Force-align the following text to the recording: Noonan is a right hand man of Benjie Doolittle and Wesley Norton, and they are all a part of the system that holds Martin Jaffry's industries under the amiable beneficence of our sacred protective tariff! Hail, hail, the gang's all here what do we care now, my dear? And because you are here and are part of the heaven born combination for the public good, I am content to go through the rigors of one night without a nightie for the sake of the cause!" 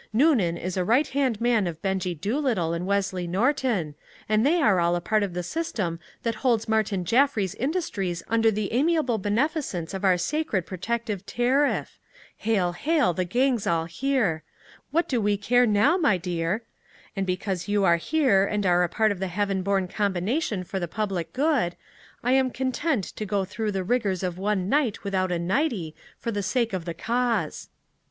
Noonan 0.11 0.57
is 0.57 0.77
a 0.77 0.83
right 0.83 1.07
hand 1.09 1.39
man 1.39 1.67
of 1.67 1.79
Benjie 1.83 2.19
Doolittle 2.19 2.73
and 2.73 2.87
Wesley 2.87 3.27
Norton, 3.27 3.93
and 4.27 4.43
they 4.43 4.59
are 4.59 4.79
all 4.79 4.95
a 4.95 4.99
part 4.99 5.21
of 5.21 5.35
the 5.35 5.43
system 5.43 5.99
that 6.23 6.33
holds 6.41 6.67
Martin 6.67 7.05
Jaffry's 7.05 7.53
industries 7.53 8.23
under 8.27 8.49
the 8.49 8.73
amiable 8.73 9.19
beneficence 9.19 9.93
of 9.93 10.03
our 10.03 10.17
sacred 10.17 10.65
protective 10.65 11.23
tariff! 11.27 11.99
Hail, 12.37 12.71
hail, 12.71 13.13
the 13.13 13.25
gang's 13.25 13.67
all 13.67 13.85
here 13.85 14.41
what 14.89 15.07
do 15.07 15.21
we 15.21 15.37
care 15.37 15.67
now, 15.67 15.97
my 15.97 16.17
dear? 16.17 16.63
And 17.15 17.27
because 17.27 17.67
you 17.67 17.83
are 17.83 17.97
here 17.97 18.43
and 18.47 18.65
are 18.65 18.87
part 18.87 19.11
of 19.11 19.19
the 19.19 19.27
heaven 19.27 19.61
born 19.61 19.87
combination 19.87 20.63
for 20.63 20.79
the 20.79 20.87
public 20.87 21.31
good, 21.31 21.75
I 22.23 22.31
am 22.31 22.49
content 22.49 23.03
to 23.03 23.23
go 23.27 23.45
through 23.45 23.71
the 23.71 23.83
rigors 23.83 24.23
of 24.23 24.39
one 24.39 24.67
night 24.67 25.03
without 25.03 25.31
a 25.31 25.37
nightie 25.37 25.93
for 26.17 26.31
the 26.31 26.41
sake 26.41 26.73
of 26.73 26.85
the 26.85 26.95
cause!" 26.95 27.69